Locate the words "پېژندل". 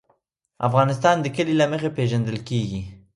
1.97-2.37